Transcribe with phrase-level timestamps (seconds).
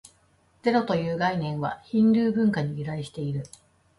[0.63, 3.43] ゼロという概念は、ヒンドゥー文化に由来している。